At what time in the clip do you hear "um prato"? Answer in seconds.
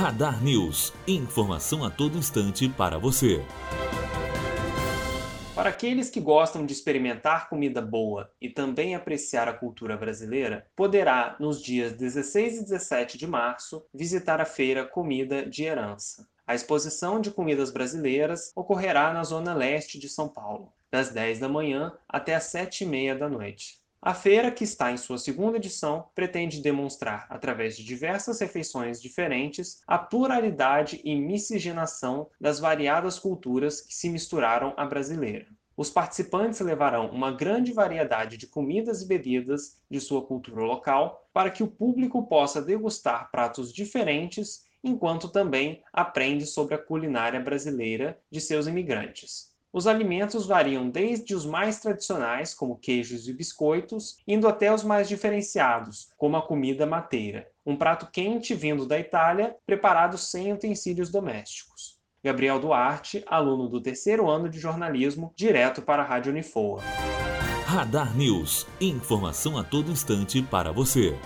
57.64-58.08